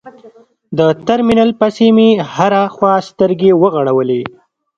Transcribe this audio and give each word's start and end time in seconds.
د 0.77 0.79
ترمینل 1.07 1.51
پسې 1.59 1.87
مې 1.95 2.09
هره 2.35 2.61
خوا 2.75 2.93
سترګې 3.09 3.51
وغړولې. 3.61 4.21